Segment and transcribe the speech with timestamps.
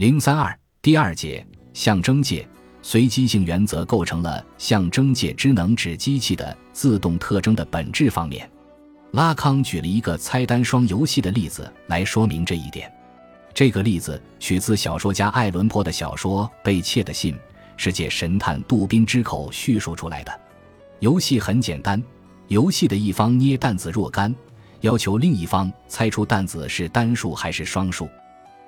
[0.00, 2.48] 零三二第二节象征界
[2.80, 8.50] 随机性原则构成了象征界之能指机器的自动特征的本质方面。
[9.10, 12.90] 拉康举了一个猜单双游戏的例子来说明这一点。
[13.52, 17.34] 这个例子取自小说家艾伦坡的小说《被窃的信》，
[17.76, 20.32] 是借神探杜宾之口叙述出来的。
[21.00, 22.02] 游戏很简单，
[22.48, 24.34] 游戏的一方捏担子若干，
[24.80, 28.08] 要求另一方猜出担子是单数还是双数。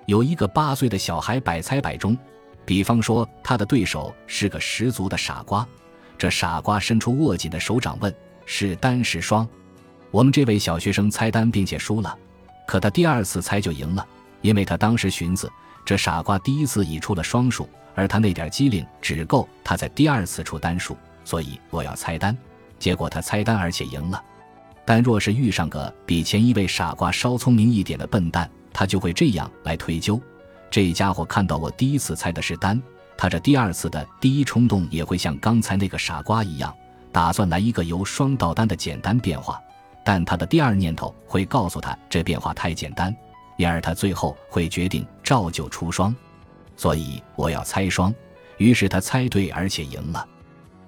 [0.07, 2.17] 有一个八岁的小孩百猜百中，
[2.65, 5.67] 比方说他的对手是个十足的傻瓜，
[6.19, 9.49] 这傻瓜伸出握紧的手掌问：“是单是双？”
[10.11, 12.17] 我们这位小学生猜单并且输了，
[12.67, 14.07] 可他第二次猜就赢了，
[14.41, 15.51] 因为他当时寻思，
[15.85, 22.37] 这傻瓜第一次已出了双数，而他那点机灵只够他在第二次出单数，所以我要猜单。
[22.79, 24.23] 结果他猜单而且赢了。
[24.85, 30.21] 但若是遇上个比前一位傻瓜稍聪明一点的笨蛋，他就会这样来推究：
[30.71, 32.81] 这家伙看到我第一次猜的是单，
[33.17, 36.75] 他这第二次的第一冲动也会像刚才那个傻瓜一样，
[37.11, 39.61] 打算来一个由双到单的简单变化。
[40.05, 43.15] 但他的第二念头会告诉他，这变化太简单，
[43.57, 46.15] 因而他最后会决定照旧出双。
[46.77, 48.13] 所以我要猜双，
[48.57, 50.27] 于是他猜对，而且赢了。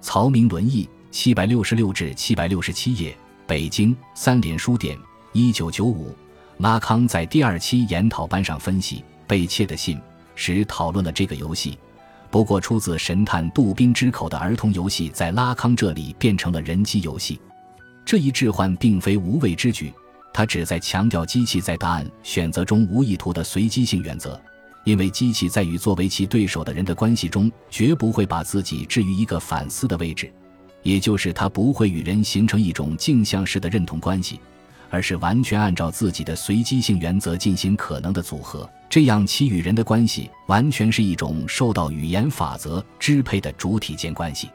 [0.01, 3.15] 曹明伦译，七百六十六至七百六十七页，
[3.47, 4.97] 北京三联书店，
[5.31, 6.13] 一九九五。
[6.57, 9.97] 拉康在第二期研讨班上分析《被窃的信》
[10.35, 11.77] 时讨论了这个游戏，
[12.31, 17.39] 不过出自神探杜宾之口的儿童游戏，在拉康这里变成了人机游戏。
[18.05, 19.91] 这一置换并非无谓之举，
[20.33, 24.39] 他旨在强调机器在答案选择中无意图的随机性原则。
[24.85, 30.31] 因为机器在与作为其对手的人的关系中，绝不会把自己置于一个反思的位置，
[30.83, 34.39] 也就是它不会与人形成一种镜像式的认同关系，
[34.89, 38.69] 而是完全按照自己的随机性原则进行可能的组合。
[38.89, 44.49] 这样，其与人的关系完全是一种受到语言法则支配的主体间关系。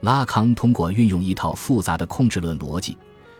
[0.00, 2.96] 拉康通过运用一套复杂的控制论逻辑，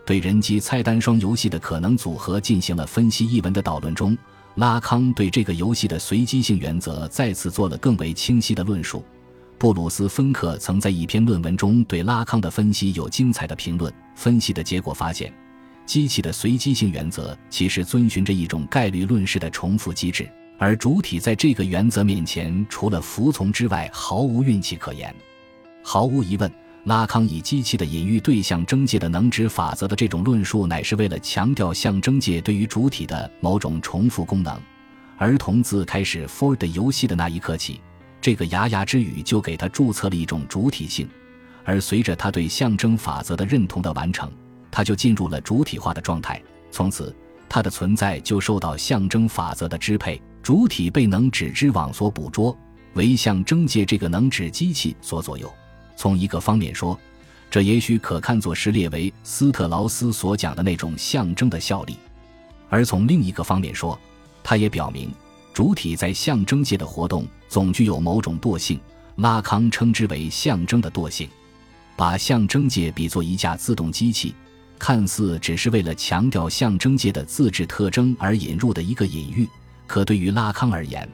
[0.07, 3.27] 对人机猜单双游戏的可能组合进行了分析。
[3.27, 4.17] 一文的导论中，
[4.57, 9.05] 拉康对这个游戏的随机性原则再次做了更为清晰的论述。
[9.59, 13.93] 布鲁斯·芬克曾在一篇论文中对拉康的分析有精彩的评论。
[14.17, 15.33] 分析的结果发现，
[15.85, 20.29] 机器的随机性原则其实遵循着一种概率论式的重复机制，
[20.59, 25.15] 而主体在这个原则面前，除了服从之外，毫无运气可言。
[25.83, 26.51] 毫无疑问，
[26.85, 34.59] 拉康以机器的隐喻对象征界的能指法则的这种论述，乃是为了强调象征界对于主体的某种重复功能。
[35.19, 37.81] 儿童自开始 Ford 游戏的那一刻起，
[38.21, 41.09] 这个牙牙之语就给他注册了一种主体性。
[41.65, 44.29] 而随着他对象征法则的认同的完成，
[44.73, 46.43] 他就进入了主体化的状态。
[46.73, 47.15] 从此，
[47.49, 52.57] 他的存在就受到象征法则的支配，主体被能指之网所捕捉，
[52.95, 55.53] 为象征界这个能指机器所左右。
[55.95, 56.99] 从一个方面说，
[57.51, 61.95] 这也许可看作是列为斯特劳斯所讲的那种象征的效力；
[62.71, 63.97] 而从另一个方面说，
[64.43, 65.13] 它也表明
[65.53, 68.81] 主体在象征界的活动总具有某种惰性。
[69.17, 71.29] 拉康称之为象征的惰性。
[71.95, 74.35] 把象征界比作一架自动机器，
[74.83, 79.49] 看似只是为了强调象征界的自制特征而引入的一个隐喻，
[79.87, 81.09] 可对于拉康而言，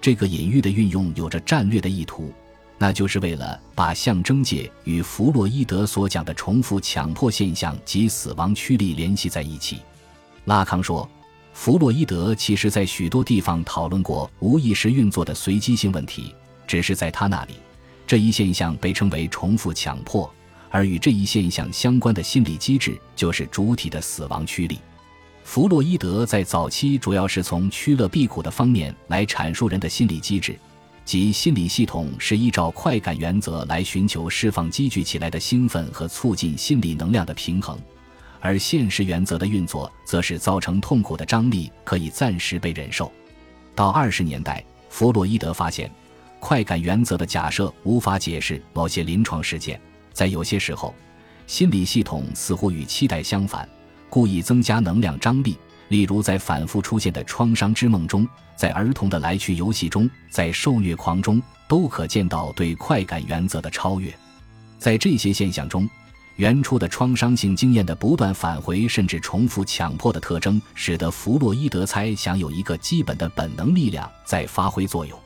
[0.00, 2.32] 这个隐喻的运用有着战略的意图。
[2.78, 9.78] 那就是为了把象征界与弗洛伊德所讲的重复强迫现象及死亡驱力联系在一起。
[10.46, 11.08] 拉康说，
[11.52, 16.34] 弗洛伊德其实在许多地方讨论过无意识运作的随机性问题，
[16.66, 17.54] 只是在他那里，
[18.04, 20.28] 这一现象被称为重复强迫，
[20.72, 24.78] 而与这一现象相关的心理机制就是主体的死亡驱力。
[25.44, 30.58] 弗洛伊德在早期主要是从趋乐避苦的方面来阐述人的心理机制。
[31.04, 37.76] 即心理系统是依照快感原则来寻求释放积聚起来的兴奋和促进心理能量的平衡，
[38.40, 43.10] 而现实原则的运作则是造成痛苦的张力可以暂时被忍受。
[43.74, 45.90] 到二十年代，弗洛伊德发现，
[46.38, 49.78] 快感原则的假设无法解释某些临床事件，
[50.12, 50.94] 在有些时候，
[51.46, 53.68] 心理系统似乎与期待相反，
[54.08, 55.56] 故意增加能量张力。
[55.88, 58.26] 例如，在反复出现的创伤之梦中，
[58.56, 64.10] 在儿童的来去游戏中，在受虐狂中，都可见到对快感原则的超越。
[64.78, 65.86] 在这些现象中，
[66.36, 75.18] 原初的创伤性经验的不断返回甚至重复强迫的特征，使得弗洛伊德猜想有一个基本的本能力量在发挥作用。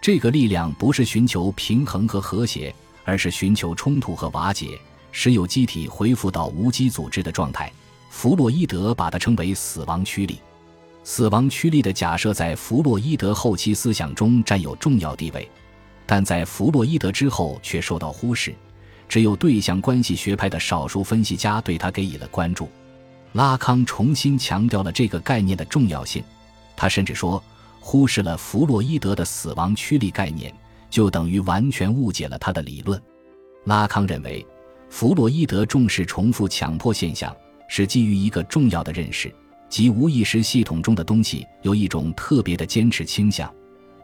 [0.00, 2.72] 这个力量不是寻求平衡和和谐，
[3.06, 4.78] 而是寻求冲突和瓦解，
[5.12, 7.72] 使有机体恢复到无机组织的状态。
[8.10, 10.40] 弗洛伊德把它称为死亡驱力。
[11.04, 15.48] 死亡驱力的假设在弗洛伊德后期思想中占有重要地位，
[16.04, 18.52] 但在弗洛伊德之后却受到忽视，
[19.08, 22.68] 只有对象关系学派的少数分析家对他给予了关注。
[23.34, 26.24] 拉康重新强调了这个概念的重要性，
[26.74, 27.40] 他甚至说，
[27.78, 30.52] 忽视了弗洛伊德的死亡驱力概念，
[30.90, 33.00] 就等于完全误解了他的理论。
[33.64, 34.46] 拉康认为，
[34.88, 37.34] 弗洛伊德重视重复强迫现象，
[37.68, 39.32] 是基于一个重要的认识。
[39.68, 43.52] 即无意识系统中的东西有一种特别的坚持倾向，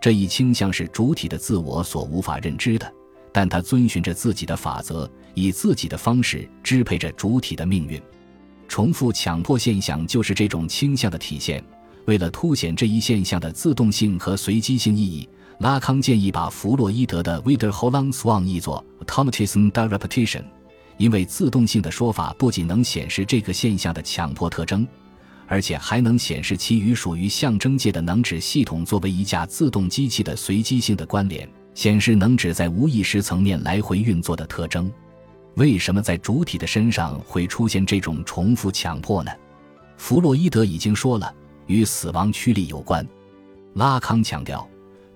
[0.00, 2.92] 这一倾向是主体的自我所无法认知的，
[3.32, 8.02] 但它遵循着自己的法则，以自己的方式支配着主体的命运。
[8.66, 11.62] 重复强迫现象就是这种倾向的体现。
[12.06, 15.28] 为了凸显这一现象的自动性和随机性意义，
[15.62, 20.42] 拉康建议把弗洛伊德的 Wiederholungswahn 译作 Automatism der Repetition，
[20.96, 24.84] 因为自动性的说法不仅能显示这个现象的强迫特征。
[25.46, 34.90] 而且还能显示其与属于象征界的能指系统作为一架自动机器的随机性的关联，显示能指在无意识层面来回运作的特征。
[35.54, 39.30] 为什么在主体的身上会出现这种重复强迫呢？
[39.96, 41.32] 弗洛伊德已经说了，
[41.68, 43.06] 与死亡驱力有关。
[43.74, 44.66] 拉康强调，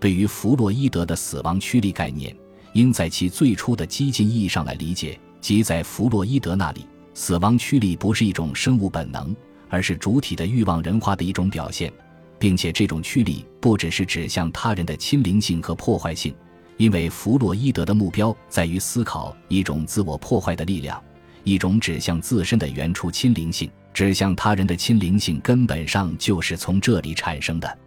[0.06, 2.32] 对于弗洛伊德的死亡驱力概念，
[2.74, 9.34] 应在其最初的激进意义上来理解，即在弗洛伊德那里，死亡驱力不是一种生物本能。
[9.68, 11.92] 而是主体的欲望人化的一种表现，
[12.38, 16.32] 并且这种驱力不只是指向他人的亲灵性和破坏性，
[16.76, 21.02] 因为弗洛伊德的目标在于思考一种自我破坏的力量，
[21.42, 27.78] 一种指向自身的原初亲灵性，指向他人的亲灵性根本上就是从这里产生的。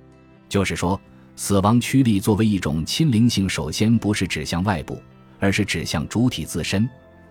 [0.49, 0.99] 就是说，
[1.41, 5.01] 死亡驱力作为一种亲灵性，首先不是指向外部，
[5.39, 6.87] 而是指向主体自身，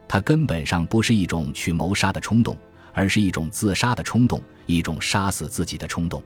[0.09, 2.57] 它根本上不是一种去谋杀的冲动。
[2.95, 6.23] 而是一种自杀的冲动，一种杀死自己的冲动。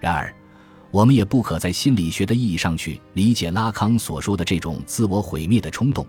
[0.00, 0.34] 然而，
[0.90, 6.04] 我们也不可在心理学的意义上去理解拉康所说的这种自我毁灭的冲动，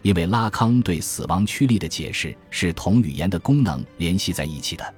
[0.00, 4.94] 因为拉康对死亡驱力的解释是同语言的功能联系在一起的。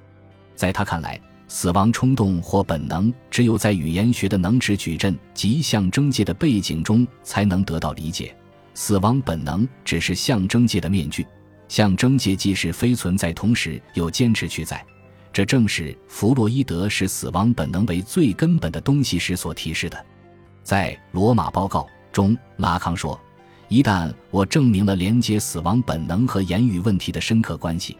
[0.55, 8.35] 在他看来，死亡冲动或本能只有在语言学的能指矩阵及象征界的背景中才能得到理解。
[8.73, 11.25] 死亡本能只是象征界的面具。
[11.67, 14.85] 象征界既是非存在，同时又坚持去在，
[15.33, 20.05] 这正是弗洛伊德视死亡本能为最根本的东西时所提示的。
[20.63, 23.19] 在《罗马报告》中，拉康说
[23.67, 27.97] ：“一旦我证明了连接死亡本能和言语问题的深刻关系，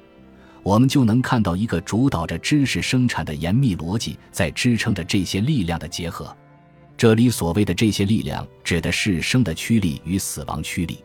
[0.67, 6.35] 我们就能看到一个主导着知识生产的严密逻辑在支撑着这些力量的结合。
[6.97, 11.01] 这里所谓的这些力量，指的是生的驱力与死亡驱力。”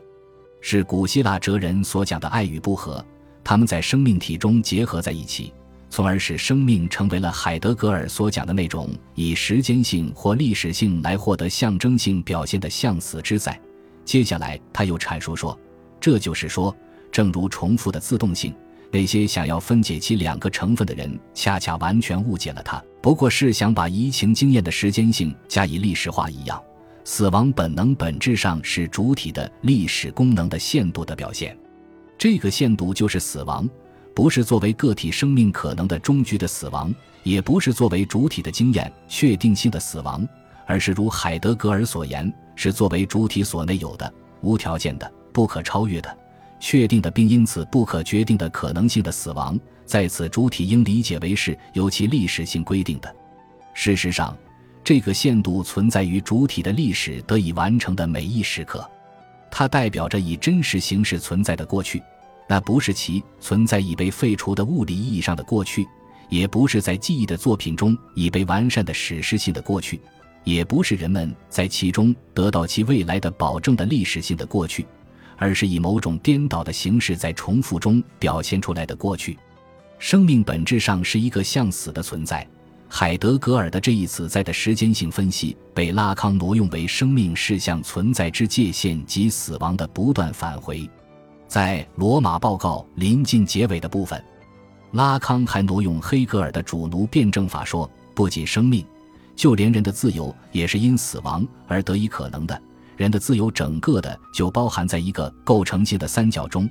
[0.61, 3.05] 是古希腊哲人所讲的爱与不和，
[3.45, 5.55] 他们在生命体中结合在一起，
[5.89, 13.57] 从而使生命成为了海德格尔所讲的那种以时间性或历史性来获得象征性表现的向死之在。
[14.05, 15.57] 接下来，他又阐述说，
[16.01, 16.77] 这就是说，
[17.13, 18.53] 正如重复的自动性，
[18.93, 26.63] 那些想要分解其两个成分的人，恰恰完全误解了它，不过是想把移情经验的时间性加以历史化一样。
[27.03, 31.57] 死亡本能本质上是主体的历史功能的限度的表现，
[32.19, 33.69] 这个限度就是死亡，
[34.15, 40.25] 不是作为个体生命可能的终局的死亡，也不是作为主体的经验确定性的死亡，
[40.67, 44.13] 而是如海德格尔所言，是作为主体所内有的、
[44.43, 46.19] 无条件的、不可超越的、
[46.63, 49.59] 确定的，并因此不可决定的可能性的死亡。
[49.85, 53.15] 在此，主体应理解为是由其历史性规定的。
[53.75, 54.35] 事实上。
[54.85, 58.85] 这个限度存在于主体的历史得以完成的每一时刻，
[59.49, 62.03] 它代表着以真实形式存在的过去，
[62.49, 65.87] 那不是其存在已被废除的物理意义上的过去，
[66.29, 70.01] 也不是在记忆的作品中已被完善的史诗性的过去，
[70.43, 74.85] 也不是人们在其中得到其未来的保证的历史性的过去，
[75.43, 79.37] 而是以某种颠倒的形式在重复中表现出来的过去。
[79.99, 82.47] 生命本质上是一个向死的存在。
[82.89, 90.89] 海德格尔的这一此在的时间性分析被拉康挪用为生命事项存在之界限及死亡的不断返回。
[91.49, 94.23] 在罗马报告临近结尾的部分，
[94.93, 98.87] 拉康还挪用黑格尔的主奴辩证法说，不仅生命，
[99.35, 102.63] 就连人的自由也是因死亡而得以可能的。
[102.97, 106.69] 人的自由整个的就包含在一个构成性的三角中。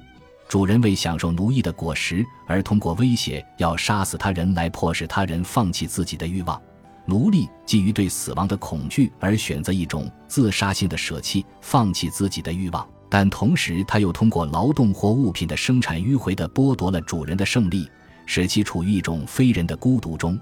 [0.48, 6.62] 主人为享受奴役的果实而通过威胁要杀死他人来迫使他人放弃自己的欲望，
[7.06, 17.90] 奴隶基于对死亡的恐惧而选择一种自杀性的舍弃，放弃自己的欲望，但同时他又通过劳动或物品的生产迂回地剥夺了主人的胜利，
[18.26, 20.38] 使其处于一种非人的孤独中。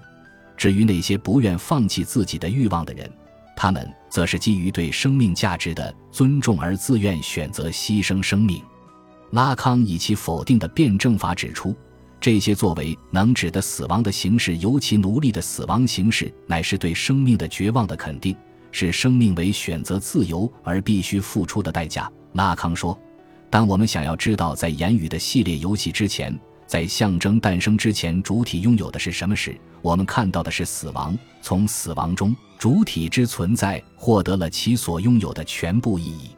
[0.56, 3.08] 至于那些不愿放弃自己的欲望的人，
[3.56, 8.62] 他们则是基于对生命价值的尊重而自愿选择牺牲生命。
[9.32, 11.74] 拉康以其否定的辩证法指出，
[12.20, 18.36] 这些作为能指的死亡的形式，尤其奴隶的死亡形式，乃是对生命的绝望的肯定，
[18.72, 22.10] 是生命为选择自由而必须付出的代价。
[22.32, 22.98] 拉康说
[23.48, 26.36] ：“当我们想要知道在言语的系列游戏之前，
[26.70, 31.18] 在象征诞生之前，主体拥有的是什么时，我们看到的是死亡。
[31.42, 36.30] 从死亡中，主体之存在获得了其所拥有的全部意义。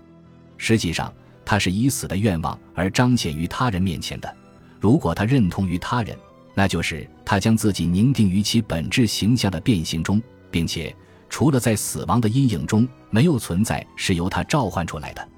[0.56, 1.12] 实际上。”
[1.44, 4.36] 他是以死的愿望而彰显于他人面前的。
[4.80, 6.16] 如果他认同于他人，
[6.54, 10.22] 那就是他将自己凝定于其本质形象的变形中，
[10.52, 10.94] 并且
[11.28, 15.28] 除了在死亡的阴影中，没有存在是由他召唤出来的。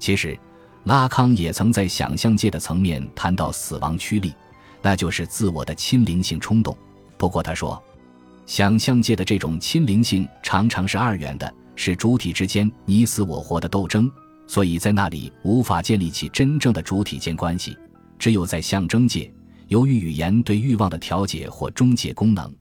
[0.00, 0.36] 其实，
[0.84, 4.34] 拉康也曾在想象界的层面谈到死亡驱力，
[4.82, 6.76] 那就是自我的亲灵性冲动。
[7.16, 7.82] 不过他说，
[8.44, 14.10] 想象界的这种亲灵性常常是二元的，是主体之间你死我活的斗争。
[14.46, 17.74] 所以在那里无法建立起真正的主体间关系，
[18.18, 19.32] 只有在象征界，
[19.68, 22.54] 由于语言对欲望的调节或终结功能，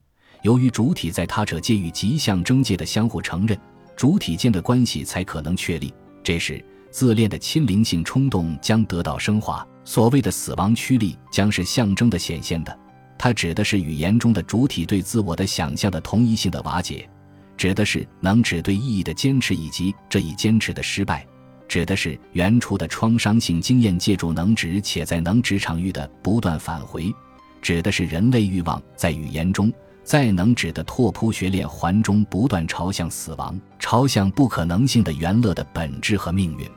[0.44, 3.60] 由于主体在他者界与极象征界的相互承认，
[3.98, 5.94] 主体间的关系才可能确立。
[6.24, 9.68] 这时，自恋的亲灵性冲动将得到升华。
[9.84, 12.80] 所谓的死亡驱力将是象征的显现的，
[13.18, 17.10] 它指的是语言中的主体对自我的想象的同一性的瓦解，
[17.58, 21.26] 指的是能指对意义的坚持以及这一坚持的失败。
[21.68, 27.12] 指的是原初的创伤性经验借助能指且在能指场域的不断返回，
[27.60, 29.74] 指的是人类欲望在语言中
[30.04, 36.70] 在能指的拓扑学链环中不断朝向死亡、朝向不可能性的原乐的本质和命运。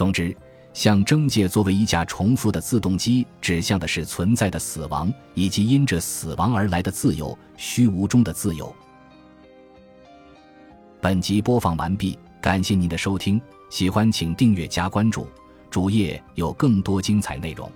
[0.00, 0.34] 总之，
[0.72, 8.74] 象征界作为一架重复的自动机，指向的是存在的死亡以及因着死亡而来的自由，虚无中的自由。
[11.02, 13.38] 本集播放完毕，感谢您的收听。
[13.68, 15.28] 喜欢请订阅加关注，
[15.68, 17.70] 主页有更多精彩内容。